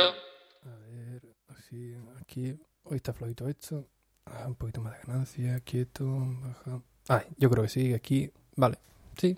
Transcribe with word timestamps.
A 0.00 0.76
ver, 0.88 1.22
así, 1.48 1.94
aquí. 2.18 2.58
Hoy 2.84 2.96
está 2.96 3.12
flojito 3.12 3.46
esto. 3.46 3.86
Ah, 4.24 4.44
un 4.46 4.54
poquito 4.54 4.80
más 4.80 4.94
de 4.94 5.06
ganancia, 5.06 5.60
quieto, 5.60 6.06
baja. 6.40 6.82
Ah, 7.10 7.24
yo 7.36 7.50
creo 7.50 7.64
que 7.64 7.68
sí, 7.68 7.92
aquí. 7.92 8.32
Vale, 8.56 8.78
sí. 9.18 9.36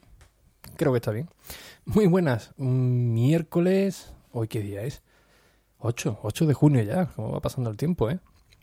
Creo 0.77 0.93
que 0.93 0.99
está 0.99 1.11
bien. 1.11 1.29
Muy 1.85 2.07
buenas. 2.07 2.53
Un 2.57 3.15
miércoles. 3.15 4.13
¿Hoy 4.31 4.47
qué 4.47 4.61
día 4.61 4.83
es? 4.83 5.03
8, 5.79 6.21
8 6.23 6.47
de 6.47 6.55
junio 6.55 6.83
ya. 6.85 7.07
Como 7.07 7.33
va 7.33 7.41
pasando 7.41 7.69
el 7.71 7.77
tiempo, 7.77 8.09
¿eh? 8.09 8.21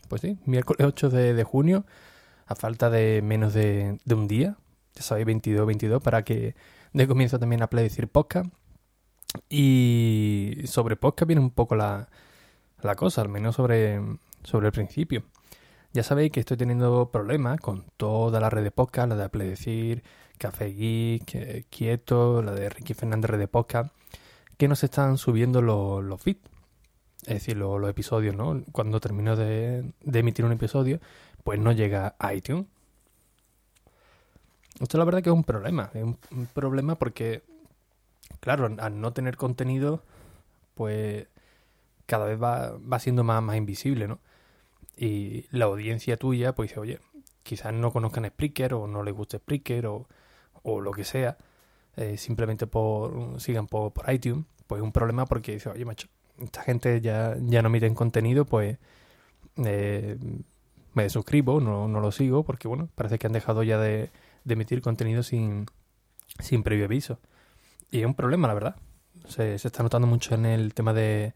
Pues 0.08 0.22
sí, 0.22 0.38
miércoles 0.46 0.86
8 0.86 1.10
de, 1.10 1.44
junio. 1.44 1.84
A 2.46 2.54
falta 2.54 2.88
de 2.88 3.20
menos 3.20 3.52
de, 3.52 3.98
de 4.02 4.14
un 4.14 4.28
día. 4.28 4.56
Ya 4.94 5.02
sabéis, 5.02 5.26
22, 5.26 5.66
22, 5.66 6.02
para 6.02 6.22
que 6.22 6.54
de 6.94 7.06
comienzo 7.06 7.38
también 7.38 7.62
a 7.62 7.66
decir 7.66 8.08
podcast. 8.08 8.50
Y 9.48 10.62
sobre 10.66 10.96
podcast 10.96 11.26
viene 11.26 11.42
un 11.42 11.50
poco 11.50 11.74
la, 11.74 12.08
la 12.82 12.94
cosa, 12.94 13.22
al 13.22 13.28
menos 13.28 13.56
sobre, 13.56 14.00
sobre 14.42 14.66
el 14.66 14.72
principio. 14.72 15.24
Ya 15.92 16.02
sabéis 16.02 16.32
que 16.32 16.40
estoy 16.40 16.56
teniendo 16.56 17.10
problemas 17.10 17.60
con 17.60 17.84
toda 17.96 18.40
la 18.40 18.50
red 18.50 18.62
de 18.62 18.70
podcast, 18.70 19.08
la 19.10 19.16
de 19.16 19.24
Apple 19.24 19.44
Decir, 19.44 20.02
Café 20.38 20.72
Geek, 20.72 21.66
Quieto, 21.68 22.42
la 22.42 22.52
de 22.52 22.68
Ricky 22.68 22.94
Fernández 22.94 23.30
Red 23.30 23.38
de 23.38 23.48
Podcast, 23.48 23.94
que 24.56 24.68
nos 24.68 24.82
están 24.84 25.18
subiendo 25.18 25.62
los, 25.62 26.02
los 26.02 26.20
feeds. 26.20 26.40
Es 27.22 27.34
decir, 27.34 27.56
los, 27.56 27.88
episodios, 27.88 28.34
¿no? 28.34 28.62
Cuando 28.72 29.00
termino 29.00 29.36
de, 29.36 29.92
de 30.00 30.18
emitir 30.18 30.44
un 30.44 30.52
episodio, 30.52 30.98
pues 31.44 31.60
no 31.60 31.72
llega 31.72 32.16
a 32.18 32.34
iTunes. 32.34 32.66
Esto 34.80 34.98
la 34.98 35.04
verdad 35.04 35.22
que 35.22 35.30
es 35.30 35.34
un 35.34 35.44
problema. 35.44 35.90
Es 35.94 36.02
un 36.02 36.18
problema 36.52 36.96
porque, 36.96 37.42
claro, 38.40 38.74
al 38.78 39.00
no 39.00 39.12
tener 39.12 39.36
contenido, 39.36 40.02
pues 40.74 41.26
cada 42.06 42.26
vez 42.26 42.40
va, 42.42 42.78
va 42.78 42.98
siendo 42.98 43.24
más, 43.24 43.42
más 43.42 43.56
invisible, 43.56 44.08
¿no? 44.08 44.18
Y 44.96 45.46
la 45.50 45.66
audiencia 45.66 46.16
tuya, 46.16 46.54
pues 46.54 46.70
dice, 46.70 46.80
oye, 46.80 47.00
quizás 47.42 47.72
no 47.72 47.92
conozcan 47.92 48.26
Spreaker 48.26 48.74
o 48.74 48.86
no 48.86 49.02
les 49.02 49.14
guste 49.14 49.38
Spreaker 49.38 49.86
o, 49.86 50.06
o 50.62 50.80
lo 50.80 50.92
que 50.92 51.04
sea, 51.04 51.38
eh, 51.96 52.16
simplemente 52.16 52.66
por 52.66 53.40
sigan 53.40 53.66
por, 53.66 53.92
iTunes, 54.12 54.46
pues 54.66 54.80
es 54.80 54.84
un 54.84 54.92
problema 54.92 55.26
porque 55.26 55.52
dice, 55.52 55.70
oye, 55.70 55.84
macho, 55.84 56.08
esta 56.38 56.62
gente 56.62 57.00
ya, 57.00 57.36
ya 57.40 57.62
no 57.62 57.68
emiten 57.68 57.94
contenido, 57.94 58.44
pues 58.44 58.78
eh, 59.64 60.18
me 60.94 61.08
suscribo, 61.10 61.60
no, 61.60 61.88
no 61.88 62.00
lo 62.00 62.12
sigo, 62.12 62.44
porque 62.44 62.68
bueno, 62.68 62.88
parece 62.94 63.18
que 63.18 63.26
han 63.26 63.32
dejado 63.32 63.62
ya 63.62 63.78
de, 63.78 64.10
de 64.44 64.54
emitir 64.54 64.82
contenido 64.82 65.22
sin, 65.22 65.66
sin 66.38 66.62
previo 66.62 66.86
aviso. 66.86 67.18
Y 67.92 68.00
es 68.00 68.06
un 68.06 68.14
problema, 68.14 68.48
la 68.48 68.54
verdad. 68.54 68.76
Se, 69.28 69.58
se 69.58 69.68
está 69.68 69.84
notando 69.84 70.08
mucho 70.08 70.34
en 70.34 70.46
el 70.46 70.74
tema 70.74 70.92
de, 70.92 71.34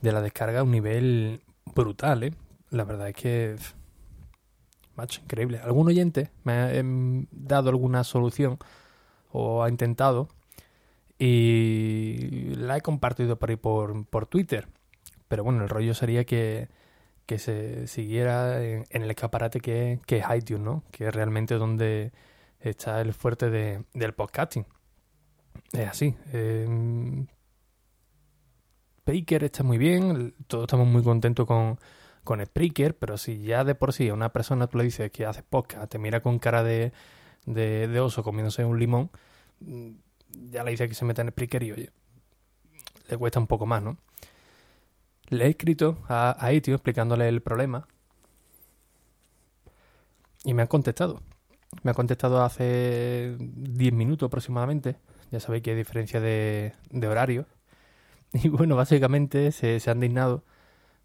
de 0.00 0.12
la 0.12 0.22
descarga 0.22 0.60
a 0.60 0.62
un 0.62 0.70
nivel 0.70 1.42
brutal, 1.74 2.22
¿eh? 2.22 2.32
La 2.70 2.84
verdad 2.84 3.08
es 3.08 3.14
que... 3.14 3.56
Macho, 4.94 5.20
increíble. 5.20 5.58
Algún 5.58 5.88
oyente 5.88 6.30
me 6.44 6.52
ha 6.52 6.72
eh, 6.72 6.82
dado 7.30 7.68
alguna 7.70 8.04
solución 8.04 8.58
o 9.30 9.62
ha 9.62 9.68
intentado 9.68 10.28
y 11.18 12.54
la 12.54 12.76
he 12.76 12.80
compartido 12.80 13.36
por 13.36 13.50
ahí 13.50 13.56
por, 13.56 14.06
por 14.06 14.26
Twitter. 14.26 14.68
Pero 15.28 15.44
bueno, 15.44 15.64
el 15.64 15.68
rollo 15.68 15.92
sería 15.92 16.24
que, 16.24 16.68
que 17.26 17.38
se 17.38 17.88
siguiera 17.88 18.64
en, 18.64 18.86
en 18.90 19.02
el 19.02 19.10
escaparate 19.10 19.60
que, 19.60 19.98
que, 20.06 20.18
es 20.18 20.24
iTunes, 20.34 20.64
¿no? 20.64 20.84
Que 20.92 21.08
es 21.08 21.14
realmente 21.14 21.56
donde 21.56 22.12
está 22.60 23.00
el 23.00 23.12
fuerte 23.12 23.50
de, 23.50 23.84
del 23.92 24.14
podcasting. 24.14 24.66
Es 25.72 25.88
así. 25.88 26.14
Eh, 26.32 27.26
Spreaker 29.00 29.44
está 29.44 29.62
muy 29.62 29.78
bien, 29.78 30.34
todos 30.48 30.64
estamos 30.64 30.88
muy 30.88 31.02
contentos 31.02 31.46
con, 31.46 31.78
con 32.24 32.44
Spreaker, 32.44 32.96
pero 32.96 33.16
si 33.16 33.38
ya 33.42 33.62
de 33.62 33.76
por 33.76 33.92
sí 33.92 34.08
a 34.08 34.14
una 34.14 34.32
persona 34.32 34.66
tú 34.66 34.78
le 34.78 34.84
dices 34.84 35.10
que 35.12 35.24
hace 35.24 35.44
podcast, 35.44 35.90
te 35.90 35.98
mira 35.98 36.20
con 36.22 36.40
cara 36.40 36.64
de, 36.64 36.92
de, 37.44 38.00
oso 38.00 38.24
comiéndose 38.24 38.64
un 38.64 38.80
limón, 38.80 39.10
ya 40.50 40.64
le 40.64 40.72
dice 40.72 40.88
que 40.88 40.94
se 40.94 41.04
meta 41.04 41.22
en 41.22 41.28
Spreaker 41.28 41.62
y 41.62 41.72
oye, 41.72 41.90
le 43.08 43.16
cuesta 43.16 43.38
un 43.38 43.46
poco 43.46 43.64
más, 43.64 43.80
¿no? 43.82 43.96
Le 45.28 45.46
he 45.46 45.50
escrito 45.50 45.98
a, 46.08 46.36
a 46.44 46.52
Itio 46.52 46.74
explicándole 46.74 47.28
el 47.28 47.42
problema 47.42 47.86
y 50.44 50.54
me 50.54 50.62
han 50.62 50.68
contestado. 50.68 51.22
Me 51.82 51.90
ha 51.90 51.94
contestado 51.94 52.42
hace 52.42 53.36
10 53.38 53.92
minutos 53.92 54.26
aproximadamente. 54.26 54.96
Ya 55.30 55.40
sabéis 55.40 55.62
que 55.62 55.70
hay 55.70 55.76
diferencia 55.76 56.20
de, 56.20 56.74
de 56.90 57.08
horario. 57.08 57.46
Y 58.32 58.48
bueno, 58.48 58.76
básicamente 58.76 59.52
se, 59.52 59.80
han 59.90 60.00
dignado 60.00 60.44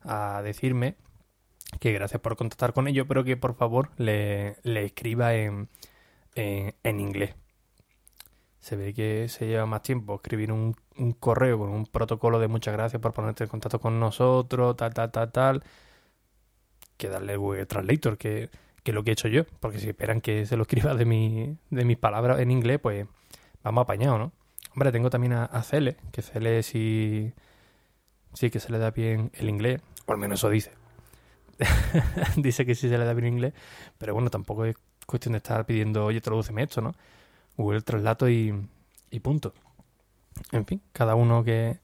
a 0.02 0.42
decirme 0.44 0.96
que 1.80 1.94
gracias 1.94 2.22
por 2.22 2.36
contactar 2.36 2.74
con 2.74 2.88
ellos, 2.88 3.06
pero 3.08 3.24
que 3.24 3.38
por 3.38 3.56
favor 3.56 3.92
le, 3.98 4.58
escriba 4.64 5.36
en, 5.36 5.70
en, 6.36 7.00
inglés. 7.00 7.36
Se 8.59 8.76
ve 8.76 8.94
que 8.94 9.28
se 9.30 9.48
lleva 9.48 9.66
más 9.66 9.82
tiempo 9.82 10.16
escribir 10.16 10.52
un, 10.52 10.76
un, 10.98 11.14
correo 11.14 11.59
con 11.59 11.70
un 11.70 11.86
protocolo 11.86 12.40
de 12.40 12.48
muchas 12.48 12.74
gracias 12.74 13.02
por 13.02 13.14
ponerte 13.14 13.46
en 13.46 13.50
contacto 13.50 13.80
con 13.80 14.00
nosotros, 14.00 14.76
tal, 14.76 14.94
tal, 14.94 15.12
tal, 15.12 15.32
tal, 15.32 15.64
que 16.98 17.08
darle 17.09 17.34
el 17.34 17.40
Google 17.40 17.66
Translator, 17.66 18.18
que, 18.18 18.50
que 18.84 18.94
lo 18.94 19.03
que 19.03 19.12
he 19.12 19.14
hecho 19.14 19.28
yo. 19.28 19.46
Porque 19.59 19.80
si 19.80 19.90
esperan 19.90 20.22
que 20.22 20.46
se 20.46 20.58
lo 20.58 20.64
escriba 20.64 20.96
de, 20.96 21.06
mi, 21.06 21.58
de 21.70 21.86
mis 21.86 21.98
palabras 21.98 22.40
en 22.40 22.52
inglés, 22.52 22.80
pues 22.82 23.08
vamos 23.63 23.83
apañados, 23.83 24.19
¿no? 24.19 24.31
Hombre, 24.73 24.91
tengo 24.91 25.09
también 25.09 25.33
a, 25.33 25.45
a 25.45 25.63
Cele, 25.63 25.97
que 26.11 26.22
Cele 26.22 26.63
sí, 26.63 27.33
sí 28.33 28.49
que 28.49 28.59
se 28.59 28.72
le 28.72 28.77
da 28.77 28.91
bien 28.91 29.31
el 29.33 29.49
inglés, 29.49 29.81
o 30.05 30.13
al 30.13 30.17
menos 30.17 30.39
eso 30.39 30.49
dice. 30.49 30.72
dice 32.38 32.66
que 32.66 32.75
sí 32.75 32.89
se 32.89 32.97
le 32.97 33.05
da 33.05 33.13
bien 33.13 33.25
el 33.25 33.33
inglés, 33.33 33.53
pero 33.97 34.13
bueno, 34.13 34.29
tampoco 34.29 34.66
es 34.66 34.75
cuestión 35.05 35.33
de 35.33 35.38
estar 35.38 35.66
pidiendo, 35.66 36.05
oye, 36.05 36.22
tradúceme 36.22 36.63
esto, 36.63 36.81
¿no? 36.81 36.94
Google 37.57 37.81
Traslato 37.81 38.29
y, 38.29 38.67
y 39.09 39.19
punto. 39.19 39.53
En 40.51 40.66
fin, 40.66 40.81
cada 40.93 41.16
uno 41.16 41.43
que, 41.43 41.79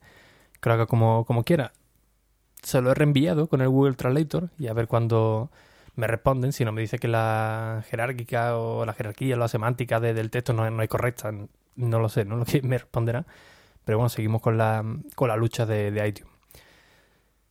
que 0.60 0.68
lo 0.68 0.74
haga 0.74 0.86
como, 0.86 1.24
como 1.24 1.44
quiera. 1.44 1.72
Se 2.62 2.80
lo 2.80 2.90
he 2.90 2.94
reenviado 2.94 3.48
con 3.48 3.60
el 3.60 3.68
Google 3.68 3.94
Translator 3.94 4.50
y 4.58 4.66
a 4.66 4.72
ver 4.72 4.88
cuándo 4.88 5.50
me 5.94 6.06
responden. 6.06 6.52
Si 6.52 6.64
no 6.64 6.72
me 6.72 6.80
dice 6.80 6.98
que 6.98 7.08
la 7.08 7.84
jerárquica 7.88 8.56
o 8.56 8.84
la 8.84 8.94
jerarquía 8.94 9.36
o 9.36 9.38
la 9.38 9.48
semántica 9.48 10.00
de, 10.00 10.14
del 10.14 10.30
texto 10.30 10.52
no, 10.52 10.68
no 10.70 10.82
es 10.82 10.88
correcta, 10.88 11.30
no 11.78 11.98
lo 11.98 12.08
sé, 12.08 12.24
no 12.24 12.36
lo 12.36 12.44
que 12.46 12.60
me 12.62 12.78
responderá. 12.78 13.26
Pero 13.84 13.98
bueno, 13.98 14.10
seguimos 14.10 14.42
con 14.42 14.58
la, 14.58 14.84
con 15.14 15.28
la 15.28 15.36
lucha 15.36 15.64
de, 15.64 15.90
de 15.90 16.06
iTunes. 16.06 16.32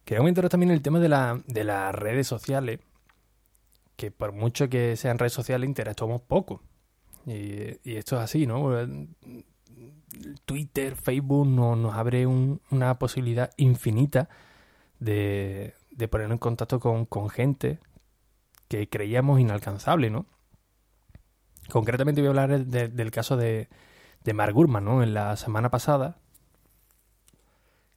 Quería 0.06 0.20
comentaros 0.20 0.52
también 0.52 0.72
el 0.72 0.82
tema 0.82 1.00
de, 1.00 1.10
la, 1.10 1.42
de 1.48 1.64
las 1.64 1.94
redes 1.96 2.28
sociales. 2.28 2.80
Que 3.96 4.12
por 4.12 4.32
mucho 4.32 4.70
que 4.70 4.96
sean 4.96 5.18
redes 5.18 5.34
sociales, 5.34 5.68
interactuamos 5.68 6.22
poco. 6.22 6.62
Y, 7.26 7.80
esto 7.84 8.16
es 8.18 8.22
así, 8.22 8.46
¿no? 8.46 8.72
Twitter, 10.46 10.96
Facebook 10.96 11.48
no, 11.48 11.76
nos 11.76 11.96
abre 11.96 12.26
un, 12.26 12.62
una 12.70 12.98
posibilidad 13.00 13.52
infinita 13.58 14.30
de, 15.00 15.74
de 15.92 16.08
ponernos 16.08 16.36
en 16.36 16.40
contacto 16.40 16.80
con, 16.80 17.06
con 17.06 17.30
gente 17.30 17.80
que 18.68 18.88
creíamos 18.88 19.40
inalcanzable, 19.40 20.10
¿no? 20.10 20.26
Concretamente 21.70 22.22
voy 22.22 22.28
a 22.28 22.30
hablar 22.30 22.66
de, 22.66 22.88
del 22.88 23.12
caso 23.12 23.36
de, 23.36 23.68
de 24.28 24.34
Mark 24.34 24.54
Gurman, 24.54 24.84
¿no? 24.84 25.02
En 25.02 25.14
la 25.14 25.38
semana 25.38 25.72
pasada. 25.72 26.18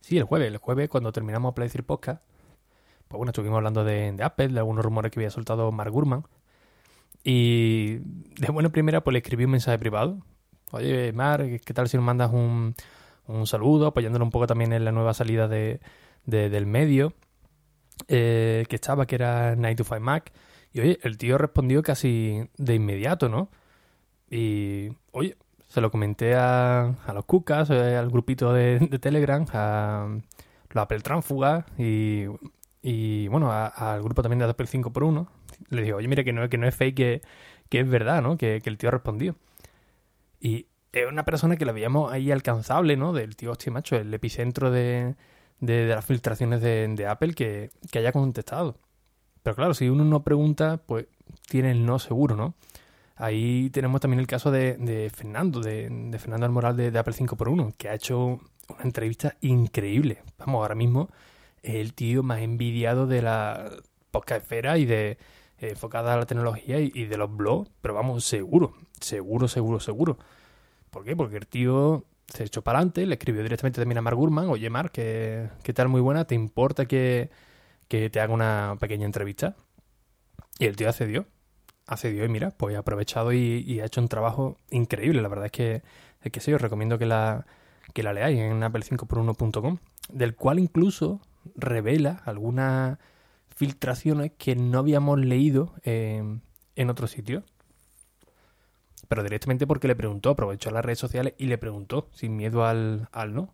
Sí, 0.01 0.17
el 0.17 0.23
jueves, 0.23 0.47
el 0.47 0.59
jueves 0.59 0.89
cuando 0.89 1.11
terminamos 1.11 1.55
Play 1.55 1.67
decir 1.67 1.83
Podcast, 1.83 2.23
pues 3.09 3.19
bueno, 3.19 3.31
estuvimos 3.31 3.57
hablando 3.57 3.83
de, 3.83 4.13
de, 4.13 4.23
Apple, 4.23 4.47
de 4.47 4.61
algunos 4.61 4.85
rumores 4.85 5.11
que 5.11 5.19
había 5.19 5.31
soltado 5.31 5.73
Mark 5.73 5.91
Gurman. 5.91 6.23
Y 7.25 7.97
de 7.97 8.49
buena 8.53 8.69
primera, 8.69 9.03
pues 9.03 9.13
le 9.13 9.19
escribí 9.19 9.45
un 9.45 9.51
mensaje 9.51 9.77
privado. 9.81 10.21
Oye, 10.71 11.13
Mark, 11.13 11.63
¿qué 11.65 11.75
tal 11.75 11.89
si 11.89 11.97
nos 11.97 12.07
mandas 12.07 12.31
un, 12.33 12.77
un 13.27 13.47
saludo, 13.49 13.89
apoyándolo 13.89 14.25
un 14.25 14.31
poco 14.31 14.47
también 14.47 14.73
en 14.73 14.85
la 14.85 14.93
nueva 14.93 15.15
salida 15.15 15.49
de, 15.49 15.81
de 16.27 16.49
del 16.49 16.65
medio 16.65 17.13
eh, 18.07 18.67
que 18.69 18.77
estaba, 18.77 19.05
que 19.05 19.17
era 19.17 19.57
9 19.57 19.75
to 19.75 19.83
5 19.83 19.99
Mac? 19.99 20.33
Y 20.73 20.79
oye, 20.79 21.01
el 21.03 21.19
tío 21.19 21.39
respondió 21.39 21.83
casi 21.83 22.49
de 22.57 22.77
inmediato, 22.77 23.29
¿no? 23.29 23.51
Y 24.31 24.91
oye, 25.11 25.37
se 25.71 25.81
lo 25.81 25.93
comenté 25.93 26.35
a, 26.35 26.97
a 27.07 27.13
los 27.13 27.25
cucas, 27.27 27.71
eh, 27.71 27.97
al 27.97 28.11
grupito 28.11 28.53
de, 28.53 28.81
de, 28.81 28.99
Telegram, 28.99 29.47
a 29.53 30.09
los 30.71 30.83
Apple 30.83 30.99
Tránfugas 30.99 31.65
y, 31.79 32.25
y 32.83 33.29
bueno, 33.29 33.53
al 33.53 34.03
grupo 34.03 34.21
también 34.21 34.41
de 34.41 34.47
Apple 34.47 34.67
5x1. 34.67 35.29
Le 35.69 35.83
digo, 35.83 35.99
oye, 35.99 36.09
mira 36.09 36.25
que 36.25 36.33
no, 36.33 36.49
que 36.49 36.59
no 36.59 36.67
es 36.67 36.75
fake, 36.75 36.97
que, 36.97 37.23
que 37.69 37.81
es 37.81 37.89
verdad, 37.89 38.21
¿no? 38.21 38.37
Que, 38.37 38.61
que 38.61 38.69
el 38.69 38.79
tío 38.79 38.91
respondió. 38.91 39.37
Y 40.41 40.67
es 40.91 41.07
una 41.09 41.25
persona 41.25 41.57
que 41.57 41.65
la 41.65 41.71
veíamos 41.71 42.13
ahí 42.13 42.33
alcanzable, 42.33 42.97
¿no? 42.97 43.13
Del 43.13 43.37
tío, 43.37 43.53
hostia, 43.53 43.71
macho, 43.73 43.95
el 43.95 44.13
epicentro 44.13 44.73
de, 44.73 45.15
de, 45.61 45.87
de 45.87 45.95
las 45.95 46.05
filtraciones 46.05 46.63
de, 46.63 46.89
de 46.89 47.07
Apple 47.07 47.35
que, 47.35 47.71
que 47.93 48.01
haya 48.01 48.11
contestado. 48.11 48.77
Pero 49.45 49.55
claro, 49.55 49.75
si 49.75 49.89
uno 49.89 50.05
no 50.05 50.25
pregunta, 50.25 50.79
pues 50.85 51.07
tiene 51.49 51.71
el 51.71 51.87
no 51.87 52.01
seguro, 52.01 52.35
¿no? 52.35 52.55
Ahí 53.21 53.69
tenemos 53.69 54.01
también 54.01 54.19
el 54.19 54.27
caso 54.27 54.51
de, 54.51 55.13
Fernando, 55.15 55.61
de, 55.61 56.17
Fernando 56.19 56.47
Almoral 56.47 56.75
de, 56.75 56.99
Apple 56.99 57.13
5x1, 57.13 57.75
que 57.77 57.91
ha 57.91 57.95
hecho 57.95 58.41
una 58.69 58.83
entrevista 58.83 59.37
increíble. 59.43 60.23
Vamos, 60.39 60.63
ahora 60.63 60.75
mismo 60.75 61.11
es 61.63 61.75
el 61.75 61.93
tío 61.93 62.23
más 62.23 62.41
envidiado 62.41 63.07
de 63.07 63.21
la 63.21 63.71
podcast 64.11 64.41
esfera 64.41 64.79
y 64.79 64.87
de 64.87 65.19
eh, 65.59 65.69
enfocada 65.69 66.15
a 66.15 66.17
la 66.17 66.25
tecnología 66.25 66.81
y, 66.81 67.05
de 67.05 67.17
los 67.19 67.37
blogs, 67.37 67.71
pero 67.83 67.93
vamos, 67.93 68.25
seguro, 68.25 68.73
seguro, 68.99 69.49
seguro, 69.49 69.81
seguro. 69.81 70.19
¿Por 70.89 71.05
qué? 71.05 71.15
Porque 71.15 71.37
el 71.37 71.47
tío 71.47 72.07
se 72.27 72.45
echó 72.45 72.63
para 72.63 72.79
adelante, 72.79 73.05
le 73.05 73.17
escribió 73.17 73.43
directamente 73.43 73.83
también 73.83 73.99
a 73.99 74.03
Mark 74.03 74.17
Gurman, 74.17 74.49
oye 74.49 74.71
Mark, 74.71 74.93
¿qué, 74.93 75.51
tal? 75.75 75.89
Muy 75.89 76.01
buena, 76.01 76.25
¿te 76.25 76.35
importa 76.35 76.87
que, 76.87 77.29
te 77.87 78.19
haga 78.19 78.33
una 78.33 78.79
pequeña 78.81 79.05
entrevista? 79.05 79.57
Y 80.59 80.65
el 80.65 80.77
tío 80.77 80.89
accedió, 80.89 81.27
accedió 81.91 82.25
y 82.25 82.29
mira, 82.29 82.53
pues 82.53 82.77
ha 82.77 82.81
aprovechado 82.81 83.33
y, 83.33 83.81
ha 83.81 83.85
hecho 83.85 84.01
un 84.01 84.09
trabajo 84.09 84.57
increíble. 84.71 85.21
La 85.21 85.29
verdad 85.29 85.47
es 85.47 85.53
que, 85.53 85.83
es 86.23 86.33
que 86.33 86.41
sí, 86.41 86.53
os 86.53 86.61
recomiendo 86.61 86.99
que 86.99 87.07
la, 87.07 87.47
que 87.93 88.03
la 88.03 88.13
leáis 88.13 88.39
en 88.39 88.61
apple5x1.com, 88.63 89.79
del 90.13 90.37
cual 90.37 90.61
incluso 90.61 91.21
revela 91.57 92.23
algunas 92.25 92.99
filtraciones 93.49 94.33
que 94.39 94.55
no 94.55 94.79
habíamos 94.79 95.19
leído 95.19 95.75
en 95.85 96.41
otro 96.89 97.07
sitio. 97.09 97.43
Pero 99.09 99.25
directamente 99.25 99.67
porque 99.67 99.89
le 99.89 99.97
preguntó, 99.97 100.31
aprovechó 100.31 100.71
las 100.71 100.85
redes 100.85 101.01
sociales 101.01 101.35
y 101.37 101.47
le 101.47 101.59
preguntó, 101.59 102.09
sin 102.13 102.37
miedo 102.37 102.65
al, 102.65 103.09
al 103.11 103.35
no. 103.35 103.53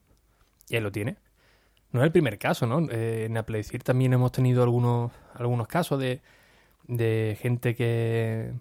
Y 0.69 0.77
él 0.77 0.85
lo 0.85 0.93
tiene. 0.93 1.17
No 1.93 2.00
es 2.03 2.05
el 2.05 2.12
primer 2.12 2.39
caso, 2.39 2.67
¿no? 2.67 2.87
Eh, 2.91 3.25
en 3.25 3.39
Apple 3.39 3.65
también 3.82 4.12
hemos 4.12 4.31
tenido 4.32 4.62
algunos, 4.62 5.12
algunos 5.35 5.67
casos 5.67 5.99
de, 5.99 6.21
de 6.88 7.37
gente 7.41 7.75
que, 7.75 8.53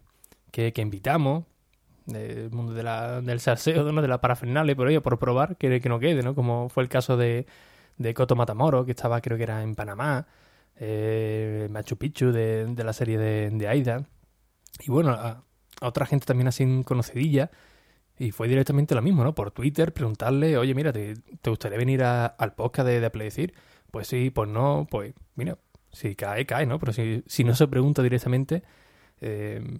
que, 0.51 0.73
invitamos, 0.77 1.45
del 2.05 2.51
mundo 2.51 2.73
de 2.73 2.83
la, 2.83 3.21
del 3.21 3.39
salseo, 3.39 3.91
¿no? 3.91 4.01
de 4.01 4.07
la 4.07 4.21
parafernalia, 4.21 4.75
por 4.75 4.89
ello, 4.89 5.01
por 5.01 5.19
probar 5.19 5.57
que, 5.57 5.81
que 5.81 5.89
no 5.89 5.99
quede, 5.99 6.23
¿no? 6.23 6.35
Como 6.35 6.69
fue 6.69 6.83
el 6.83 6.89
caso 6.89 7.17
de, 7.17 7.45
de 7.97 8.13
Coto 8.13 8.35
Matamoro, 8.35 8.85
que 8.85 8.91
estaba, 8.91 9.21
creo 9.21 9.37
que 9.37 9.43
era 9.43 9.63
en 9.63 9.75
Panamá, 9.75 10.27
eh, 10.77 11.67
Machu 11.71 11.97
Picchu 11.97 12.31
de, 12.31 12.65
de 12.67 12.83
la 12.83 12.93
serie 12.93 13.17
de, 13.17 13.49
de 13.49 13.67
Aida. 13.67 14.07
Y 14.81 14.91
bueno, 14.91 15.11
a, 15.11 15.43
otra 15.81 16.05
gente 16.05 16.25
también 16.25 16.47
así 16.47 16.83
conocidilla. 16.85 17.51
Y 18.17 18.31
fue 18.31 18.47
directamente 18.47 18.95
lo 18.95 19.01
mismo, 19.01 19.23
¿no? 19.23 19.35
Por 19.35 19.51
Twitter, 19.51 19.93
preguntarle, 19.93 20.57
oye, 20.57 20.73
mira, 20.73 20.93
¿te, 20.93 21.15
gustaría 21.45 21.77
venir 21.77 22.03
al 22.03 22.53
podcast 22.55 22.87
de, 22.87 23.01
de 23.01 23.09
Decir? 23.09 23.53
Pues 23.91 24.07
sí, 24.07 24.29
pues 24.29 24.49
no, 24.49 24.87
pues 24.89 25.13
mira, 25.35 25.57
si 25.95 26.15
cae, 26.15 26.45
cae, 26.45 26.65
¿no? 26.65 26.79
Pero 26.79 26.93
si, 26.93 27.23
si 27.27 27.43
no 27.43 27.55
se 27.55 27.67
pregunta 27.67 28.03
directamente, 28.03 28.63
eh, 29.21 29.79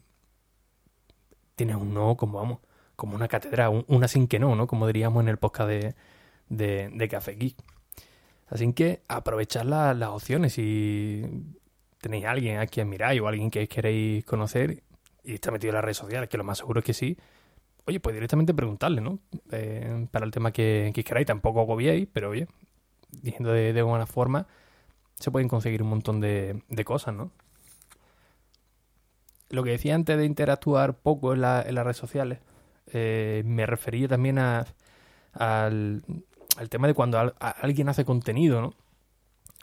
tienes 1.56 1.75
un 1.75 1.94
no 1.94 2.15
como, 2.17 2.39
vamos, 2.39 2.59
como 2.95 3.15
una 3.15 3.27
cátedra, 3.27 3.69
una 3.69 4.07
sin 4.07 4.27
que 4.27 4.39
no, 4.39 4.56
¿no? 4.56 4.67
Como 4.67 4.88
diríamos 4.88 5.21
en 5.21 5.29
el 5.29 5.38
podcast 5.38 5.69
de, 5.69 5.95
de, 6.50 6.89
de 6.94 7.07
Café 7.07 7.35
Geek. 7.35 7.57
Así 8.47 8.71
que 8.73 9.01
aprovechad 9.07 9.63
las 9.63 10.09
opciones. 10.09 10.53
Si 10.53 11.23
tenéis 12.00 12.25
a 12.25 12.31
alguien 12.31 12.59
a 12.59 12.67
quien 12.67 12.89
miráis 12.89 13.21
o 13.21 13.27
alguien 13.27 13.50
que 13.50 13.67
queréis 13.67 14.23
conocer 14.25 14.83
y 15.23 15.33
está 15.33 15.51
metido 15.51 15.71
en 15.71 15.75
las 15.75 15.83
redes 15.83 15.97
sociales, 15.97 16.29
que 16.29 16.38
lo 16.38 16.44
más 16.44 16.59
seguro 16.59 16.79
es 16.79 16.85
que 16.85 16.94
sí, 16.94 17.17
oye, 17.88 18.00
pues 18.00 18.13
directamente 18.13 18.53
preguntarle, 18.53 19.01
¿no? 19.01 19.19
Eh, 19.51 20.07
para 20.12 20.25
el 20.25 20.31
tema 20.31 20.51
que, 20.51 20.91
queráis, 21.06 21.25
tampoco 21.25 21.62
agobiéis, 21.62 22.07
pero 22.12 22.29
oye, 22.29 22.47
diciendo 23.09 23.51
de, 23.51 23.81
buena 23.81 24.06
forma, 24.06 24.47
se 25.19 25.31
pueden 25.31 25.47
conseguir 25.47 25.81
un 25.83 25.89
montón 25.89 26.19
de, 26.21 26.62
cosas, 26.85 27.15
¿no? 27.15 27.31
Lo 29.50 29.63
que 29.63 29.71
decía 29.71 29.95
antes 29.95 30.17
de 30.17 30.25
interactuar 30.25 30.95
poco 30.97 31.33
en, 31.33 31.41
las 31.41 31.65
redes 31.65 31.97
sociales, 31.97 32.39
eh, 32.88 33.44
me 33.45 33.65
refería 33.65 34.07
también 34.07 34.39
a, 34.39 34.65
al, 35.33 36.03
el 36.59 36.69
tema 36.69 36.88
de 36.88 36.94
cuando 36.94 37.33
alguien 37.39 37.89
hace 37.89 38.06
contenido, 38.06 38.62
¿no? 38.62 38.73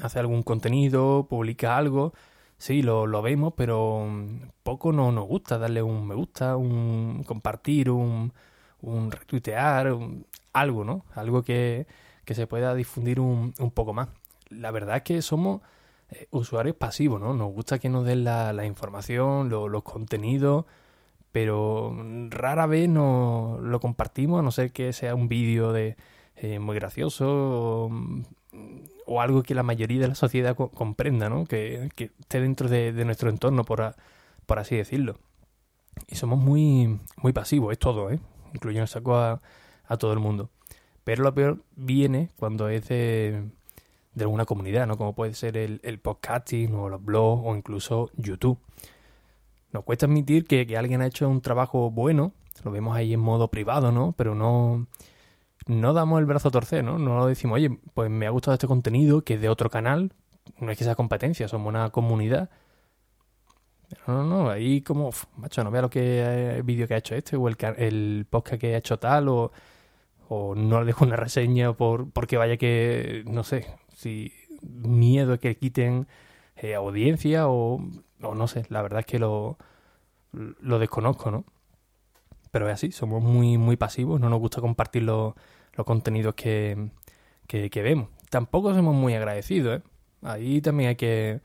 Hace 0.03 0.19
algún 0.19 0.43
contenido, 0.43 1.27
publica 1.29 1.77
algo, 1.77 2.13
sí, 2.59 2.83
lo, 2.83 3.07
lo 3.07 3.23
vemos, 3.23 3.55
pero 3.57 4.07
poco 4.63 4.93
no 4.93 5.13
nos 5.13 5.27
gusta 5.27 5.59
darle 5.59 5.83
un 5.83 6.07
me 6.07 6.15
gusta, 6.15 6.57
un 6.57 7.25
compartir, 7.27 7.91
un, 7.91 8.33
un 8.81 9.11
retuitear, 9.11 9.97
algo, 10.53 10.85
¿no? 10.85 11.05
Algo 11.15 11.43
que, 11.43 11.87
que 12.25 12.35
se 12.35 12.47
pueda 12.47 12.75
difundir 12.75 13.21
un, 13.21 13.55
un, 13.59 13.71
poco 13.71 13.93
más. 13.93 14.09
La 14.53 14.71
verdad 14.71 14.99
es 14.99 15.03
que 15.03 15.23
somos 15.23 15.63
eh, 16.11 16.27
usuarios 16.31 16.77
pasivos, 16.77 17.21
¿no? 17.21 17.35
Nos 17.35 17.53
gusta 17.53 17.79
que 17.79 17.89
nos 17.89 18.05
den 18.05 18.25
la, 18.25 18.67
información, 18.67 19.49
los 19.49 19.83
contenidos, 19.83 20.67
pero 21.33 21.97
rara 22.31 22.67
vez 22.67 22.89
no 22.89 23.59
lo 23.63 23.81
compartimos, 23.81 24.41
a 24.41 24.43
no 24.43 24.51
ser 24.51 24.73
que 24.73 24.93
sea 24.93 25.15
un 25.15 25.29
vídeo 25.29 25.73
de 25.73 25.97
eh, 26.37 26.59
muy 26.59 26.75
gracioso 26.77 27.91
o, 29.07 29.21
algo 29.21 29.43
que 29.43 29.55
la 29.55 29.63
mayoría 29.63 30.01
de 30.01 30.09
la 30.09 30.15
sociedad 30.15 30.57
comprenda, 30.57 31.29
¿no? 31.29 31.47
Que, 31.47 31.91
esté 31.97 32.41
dentro 32.41 32.69
de, 32.69 32.93
nuestro 33.05 33.31
entorno, 33.31 33.65
por, 33.65 33.95
por, 34.47 34.59
así 34.59 34.77
decirlo. 34.77 35.19
Y 36.09 36.17
somos 36.17 36.39
muy, 36.39 36.99
muy 37.17 37.33
pasivos, 37.33 37.73
es 37.73 37.79
todo, 37.79 38.11
¿eh? 38.11 38.21
Incluyendo 38.55 38.87
saco 38.87 39.17
a, 39.17 39.41
a 39.87 39.97
todo 39.97 40.13
el 40.13 40.19
mundo. 40.19 40.51
Pero 41.05 41.23
lo 41.25 41.35
peor 41.35 41.63
viene 41.77 42.31
cuando 42.39 42.69
es 42.69 42.89
de, 42.89 43.51
de 44.15 44.25
alguna 44.25 44.45
comunidad, 44.45 44.87
¿no? 44.87 44.97
Como 44.97 45.15
puede 45.15 45.35
ser 45.35 45.57
el, 45.57 45.81
el, 45.83 45.99
podcasting 45.99 46.75
o 46.75 46.89
los 46.89 47.03
blogs 47.03 47.43
o 47.47 47.57
incluso 47.57 48.11
YouTube. 48.17 48.59
Nos 49.73 49.85
cuesta 49.85 50.07
admitir 50.07 50.47
que, 50.47 50.67
que, 50.67 50.77
alguien 50.77 51.01
ha 51.01 51.07
hecho 51.07 51.29
un 51.29 51.41
trabajo 51.41 51.91
bueno, 51.91 52.33
lo 52.65 52.71
vemos 52.71 52.97
ahí 52.97 53.15
en 53.15 53.21
modo 53.21 53.49
privado, 53.49 53.91
¿no? 53.91 54.13
Pero 54.13 54.35
no, 54.35 54.87
no 55.67 55.93
damos 55.93 56.19
el 56.21 56.27
brazo 56.27 56.49
a 56.49 56.51
torcer, 56.51 56.85
¿no? 56.85 56.99
No 56.99 57.27
decimos, 57.27 57.57
oye, 57.57 57.71
pues 57.95 58.11
me 58.11 58.27
ha 58.27 58.31
gustado 58.31 58.55
este 58.55 58.67
contenido 58.67 59.23
que 59.23 59.35
es 59.35 59.41
de 59.41 59.49
otro 59.49 59.71
canal, 59.71 60.13
no 60.59 60.71
es 60.71 60.79
que 60.79 60.85
sea 60.85 60.95
competencia, 60.95 61.49
somos 61.49 61.69
una 61.69 61.91
comunidad. 61.91 62.51
No, 64.07 64.15
no, 64.15 64.25
no, 64.25 64.51
ahí 64.51 64.81
como, 64.83 65.11
macho, 65.37 65.63
no 65.65 65.71
vea 65.71 65.83
lo 65.83 65.91
que 65.91 66.57
el 66.57 66.63
vídeo 66.63 66.89
que 66.89 66.95
ha 66.95 66.99
hecho 66.99 67.15
este 67.15 67.37
o 67.37 67.49
el, 67.49 67.57
el 67.77 68.27
podcast 68.29 68.61
que 68.61 68.75
ha 68.75 68.79
hecho 68.79 68.99
tal 68.99 69.29
o, 69.29 69.53
o 70.29 70.55
no 70.55 70.81
le 70.81 70.87
dejo 70.87 71.05
una 71.05 71.17
reseña 71.17 71.75
por 71.75 72.11
porque 72.11 72.39
vaya 72.39 72.57
que, 72.57 73.23
no 73.27 73.45
sé, 73.45 73.67
si 74.03 74.33
miedo 74.63 75.39
que 75.39 75.57
quiten 75.57 76.07
eh, 76.57 76.75
audiencia 76.75 77.49
o, 77.49 77.81
no 78.21 78.49
sé, 78.49 78.65
la 78.69 78.83
verdad 78.83 79.01
es 79.01 79.07
que 79.07 79.19
lo, 79.19 79.59
lo 80.33 80.79
desconozco, 80.79 81.31
¿no? 81.31 81.45
pero 82.53 82.69
es 82.69 82.75
así, 82.75 82.93
somos 82.93 83.23
muy, 83.23 83.59
muy 83.59 83.77
pasivos, 83.77 84.21
no 84.21 84.29
nos 84.29 84.39
gusta 84.39 84.61
compartir 84.61 85.03
los, 85.05 85.35
contenidos 85.87 86.35
que, 86.35 86.91
que, 87.49 87.83
vemos. 87.83 88.09
Tampoco 88.31 88.75
somos 88.75 88.95
muy 88.95 89.15
agradecidos, 89.15 89.81
¿eh? 89.81 89.83
Ahí 90.23 90.61
también 90.61 90.91
hay 90.91 90.97
que, 90.97 91.41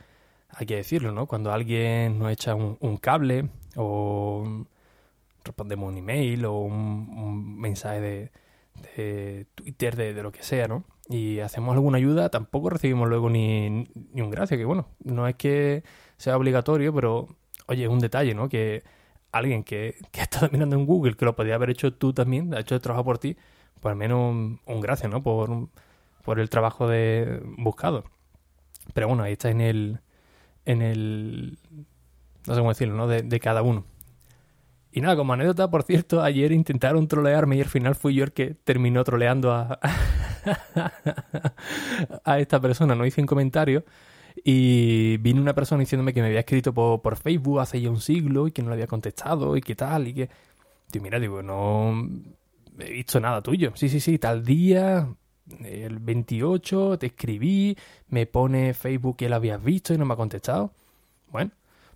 hay 0.49 0.65
que 0.67 0.75
decirlo, 0.75 1.13
¿no? 1.13 1.25
Cuando 1.25 1.51
alguien 1.53 2.19
nos 2.19 2.31
echa 2.31 2.55
un, 2.55 2.97
cable 2.97 3.49
o 3.77 4.65
respondemos 5.45 5.89
un 5.89 5.97
email 5.97 6.45
o 6.45 6.59
un, 6.59 7.57
mensaje 7.57 8.01
de, 8.01 8.31
de 8.97 9.47
Twitter, 9.55 9.95
de, 9.95 10.13
de, 10.13 10.23
lo 10.23 10.31
que 10.33 10.43
sea, 10.43 10.67
¿no? 10.67 10.83
Y 11.09 11.39
hacemos 11.39 11.73
alguna 11.73 11.97
ayuda, 11.97 12.29
tampoco 12.29 12.69
recibimos 12.69 13.07
luego 13.07 13.29
ni, 13.29 13.87
ni 14.13 14.21
un 14.21 14.29
gracias, 14.29 14.57
que 14.57 14.65
bueno, 14.65 14.87
no 15.03 15.27
es 15.27 15.35
que 15.35 15.83
sea 16.17 16.35
obligatorio, 16.35 16.93
pero 16.93 17.27
oye, 17.67 17.83
es 17.83 17.89
un 17.89 17.99
detalle, 17.99 18.33
¿no? 18.33 18.49
Que 18.49 18.83
alguien 19.31 19.63
que, 19.63 19.95
que 20.11 20.19
ha 20.21 20.23
estado 20.23 20.49
mirando 20.51 20.75
en 20.75 20.85
Google, 20.85 21.15
que 21.15 21.25
lo 21.25 21.35
podía 21.35 21.55
haber 21.55 21.69
hecho 21.69 21.93
tú 21.93 22.13
también, 22.13 22.53
ha 22.53 22.59
hecho 22.59 22.75
el 22.75 22.81
trabajo 22.81 23.05
por 23.05 23.19
ti, 23.19 23.37
pues 23.79 23.91
al 23.91 23.97
menos 23.97 24.59
un, 24.65 24.81
gracias, 24.81 25.11
¿no? 25.11 25.23
Por, 25.23 25.69
por 26.23 26.39
el 26.39 26.49
trabajo 26.49 26.87
de 26.87 27.41
buscado. 27.57 28.03
Pero 28.93 29.07
bueno, 29.07 29.23
ahí 29.23 29.33
está 29.33 29.49
en 29.49 29.61
el. 29.61 29.99
en 30.65 30.81
el. 30.81 31.59
no 32.47 32.53
sé 32.53 32.59
cómo 32.59 32.69
decirlo, 32.69 32.95
¿no? 32.95 33.07
De, 33.07 33.21
de 33.21 33.39
cada 33.39 33.61
uno. 33.61 33.85
Y 34.91 35.01
nada, 35.01 35.15
como 35.15 35.33
anécdota, 35.33 35.69
por 35.69 35.83
cierto, 35.83 36.23
ayer 36.23 36.51
intentaron 36.51 37.07
trolearme 37.07 37.57
y 37.57 37.61
al 37.61 37.67
final 37.67 37.95
fui 37.95 38.15
yo 38.15 38.23
el 38.23 38.31
que 38.31 38.55
terminó 38.55 39.03
troleando 39.03 39.53
a, 39.53 39.79
a 42.23 42.39
esta 42.39 42.59
persona. 42.59 42.95
No 42.95 43.05
hice 43.05 43.21
un 43.21 43.27
comentario 43.27 43.83
y 44.43 45.17
vino 45.17 45.41
una 45.41 45.55
persona 45.55 45.79
diciéndome 45.79 46.13
que 46.13 46.21
me 46.21 46.27
había 46.27 46.41
escrito 46.41 46.73
por, 46.73 47.15
Facebook 47.17 47.59
hace 47.59 47.81
ya 47.81 47.89
un 47.89 48.01
siglo 48.01 48.47
y 48.47 48.51
que 48.51 48.61
no 48.61 48.69
le 48.69 48.75
había 48.75 48.87
contestado 48.87 49.57
y 49.57 49.61
que 49.61 49.75
tal 49.75 50.07
y 50.07 50.13
que... 50.13 50.29
Y 50.93 50.99
mira, 50.99 51.19
digo, 51.19 51.43
no 51.43 52.09
he 52.79 52.91
visto 52.91 53.19
nada 53.19 53.41
tuyo. 53.41 53.73
Sí, 53.75 53.89
sí, 53.89 53.99
sí, 53.99 54.17
tal 54.17 54.45
día, 54.45 55.07
el 55.63 55.99
28, 55.99 56.97
te 56.97 57.07
escribí, 57.07 57.77
me 58.09 58.25
pone 58.25 58.73
Facebook 58.73 59.17
que 59.17 59.29
lo 59.29 59.35
habías 59.35 59.63
visto 59.63 59.93
y 59.93 59.97
no 59.97 60.05
me 60.05 60.13
ha 60.13 60.17
contestado. 60.17 60.71
Bueno, 61.29 61.51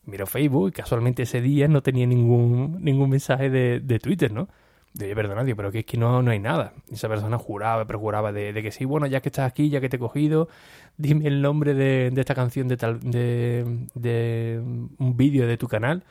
miro 0.05 0.27
Facebook 0.27 0.69
y 0.69 0.71
casualmente 0.71 1.23
ese 1.23 1.41
día 1.41 1.67
no 1.67 1.81
tenía 1.81 2.05
ningún, 2.05 2.83
ningún 2.83 3.09
mensaje 3.09 3.49
de, 3.49 3.79
de 3.79 3.99
Twitter, 3.99 4.31
¿no? 4.31 4.49
De 4.93 5.15
perdona, 5.15 5.45
pero 5.55 5.71
que 5.71 5.79
es 5.79 5.85
que 5.85 5.97
no, 5.97 6.21
no 6.21 6.31
hay 6.31 6.39
nada. 6.39 6.73
Esa 6.91 7.07
persona 7.07 7.37
juraba, 7.37 7.85
pero 7.85 7.99
juraba 7.99 8.33
de, 8.33 8.53
que 8.61 8.71
sí, 8.71 8.83
bueno, 8.85 9.07
ya 9.07 9.21
que 9.21 9.29
estás 9.29 9.49
aquí, 9.49 9.69
ya 9.69 9.79
que 9.79 9.87
te 9.87 9.95
he 9.95 9.99
cogido, 9.99 10.49
dime 10.97 11.27
el 11.27 11.41
nombre 11.41 11.73
de, 11.73 12.11
esta 12.15 12.35
canción 12.35 12.67
de 12.67 12.77
tal, 12.77 12.99
de, 12.99 13.87
de 13.95 14.59
un 14.97 15.15
vídeo 15.15 15.47
de 15.47 15.57
tu 15.57 15.67
canal. 15.67 16.03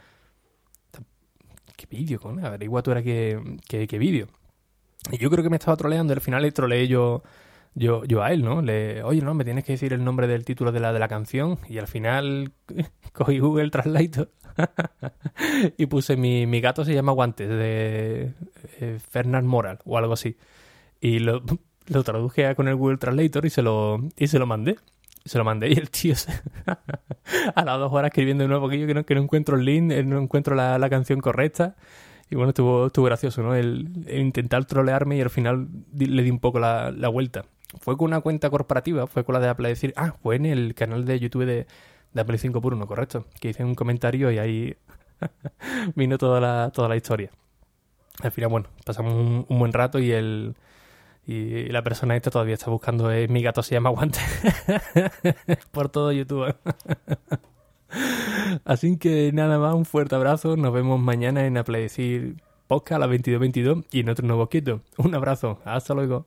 ¿Qué 1.77 1.87
vídeo, 1.91 2.21
con? 2.21 2.45
Averigua 2.45 2.83
tú 2.83 2.91
era 2.91 3.03
qué, 3.03 3.39
qué, 3.69 3.87
qué 3.87 3.99
vídeo. 3.99 4.29
Y 5.11 5.19
yo 5.19 5.31
creo 5.31 5.43
que 5.43 5.51
me 5.51 5.57
estaba 5.57 5.77
troleando, 5.77 6.13
al 6.13 6.21
final 6.21 6.43
le 6.43 6.53
troleé 6.53 6.89
yo 6.89 7.23
yo, 7.75 8.05
yo 8.05 8.23
a 8.23 8.33
él, 8.33 8.43
¿no? 8.43 8.63
Le, 8.63 9.03
oye, 9.03 9.23
no, 9.23 9.35
me 9.35 9.45
tienes 9.45 9.65
que 9.65 9.73
decir 9.73 9.93
el 9.93 10.05
nombre 10.05 10.27
del 10.27 10.45
título 10.45 10.73
de 10.73 10.81
la, 10.81 10.93
de 10.93 10.99
la 10.99 11.09
canción. 11.09 11.59
Y 11.69 11.79
al 11.79 11.87
final 11.87 12.53
cogí 13.13 13.39
Google 13.39 13.71
Translate 13.71 14.29
y 15.79 15.87
puse 15.87 16.17
mi, 16.17 16.47
mi 16.47 16.61
gato 16.61 16.85
se 16.85 16.95
llama 16.95 17.13
Guantes, 17.13 17.49
de 17.49 18.35
eh, 18.81 18.99
Fernand 18.99 19.47
Moral 19.47 19.79
o 19.85 19.99
algo 19.99 20.13
así. 20.13 20.37
Y 21.01 21.19
lo, 21.21 21.43
lo 21.87 22.03
traduje 22.03 22.55
con 22.55 22.69
el 22.69 22.77
Google 22.77 22.99
Translator 22.99 23.47
y 23.47 23.51
se 23.51 23.63
lo, 23.63 24.01
y 24.17 24.27
se 24.27 24.39
lo 24.39 24.47
mandé. 24.47 24.77
Se 25.25 25.37
lo 25.37 25.45
mandé 25.45 25.69
y 25.69 25.73
el 25.75 25.91
tío 25.91 26.17
se... 26.17 26.33
a 27.55 27.65
las 27.65 27.79
dos 27.79 27.93
horas 27.93 28.09
escribiendo 28.09 28.43
de 28.43 28.49
nuevo 28.49 28.69
que 28.71 28.79
yo 28.81 28.87
que 28.87 28.95
no, 28.95 29.05
que 29.05 29.15
no 29.15 29.21
encuentro 29.21 29.57
el 29.57 29.67
link, 29.67 29.93
no 30.05 30.19
encuentro 30.19 30.55
la, 30.55 30.79
la 30.79 30.89
canción 30.89 31.21
correcta. 31.21 31.77
Y 32.31 32.37
bueno, 32.37 32.51
estuvo, 32.51 32.87
estuvo 32.87 33.07
gracioso, 33.07 33.43
¿no? 33.43 33.55
El, 33.55 34.05
el, 34.07 34.21
intentar 34.21 34.65
trolearme 34.65 35.17
y 35.17 35.21
al 35.21 35.31
final 35.31 35.69
le 35.93 36.23
di 36.23 36.31
un 36.31 36.39
poco 36.39 36.61
la, 36.61 36.93
la, 36.93 37.09
vuelta. 37.09 37.45
Fue 37.81 37.97
con 37.97 38.07
una 38.07 38.21
cuenta 38.21 38.51
corporativa, 38.51 39.09
fue 39.09 39.25
con 39.25 39.35
la 39.35 39.41
de 39.41 39.49
Apple 39.49 39.69
decir, 39.69 39.93
ah, 39.97 40.15
fue 40.23 40.37
en 40.37 40.47
el 40.47 40.75
canal 40.75 41.05
de 41.05 41.19
YouTube 41.19 41.45
de, 41.45 41.67
de 42.13 42.21
Apple 42.21 42.39
5 42.39 42.61
por 42.61 42.73
1, 42.75 42.87
correcto. 42.87 43.27
Que 43.41 43.51
hice 43.51 43.65
un 43.65 43.75
comentario 43.75 44.31
y 44.31 44.39
ahí 44.39 44.77
vino 45.97 46.19
toda 46.19 46.41
la, 46.41 46.71
toda 46.73 46.89
la 46.89 46.97
historia. 46.97 47.31
Al 48.23 48.33
final, 48.33 48.51
bueno, 48.51 48.69
pasamos 48.85 49.15
un, 49.15 49.59
buen 49.59 49.73
rato 49.73 49.99
y 49.99 50.13
el, 50.13 50.55
y 51.27 51.67
la 51.67 51.83
persona 51.83 52.17
esta 52.17 52.31
todavía 52.31 52.55
está 52.55 52.71
buscando 52.71 53.11
eh, 53.13 53.29
mi 53.29 53.43
gato 53.43 53.63
se 53.63 53.75
llama 53.75 53.91
Guante 53.91 54.21
por 55.71 55.89
todo 55.89 56.13
YouTube. 56.13 56.55
Así 58.65 58.97
que 58.99 59.33
nada 59.33 59.59
más, 59.59 59.75
un 59.75 59.85
fuerte 59.85 60.15
abrazo. 60.15 60.57
Nos 60.57 60.73
vemos 60.73 61.01
mañana 61.01 61.47
en 61.47 61.57
Apledecir 61.57 62.37
Podcast 62.67 63.03
a 63.03 63.07
las 63.07 63.11
22.22 63.11 63.87
y 63.91 64.01
en 64.01 64.11
otro 64.11 64.27
nuevo 64.27 64.49
quito. 64.49 64.83
Un 64.99 65.15
abrazo. 65.15 65.59
Hasta 65.65 65.95
luego. 65.95 66.27